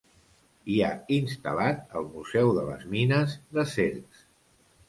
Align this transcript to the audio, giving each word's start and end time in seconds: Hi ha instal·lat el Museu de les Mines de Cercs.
Hi 0.71 0.77
ha 0.85 0.89
instal·lat 1.17 1.93
el 2.01 2.09
Museu 2.15 2.51
de 2.57 2.65
les 2.71 2.89
Mines 2.97 3.37
de 3.59 3.67
Cercs. 3.75 4.27